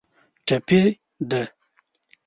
ټپي 0.45 0.81
ده. 1.29 1.43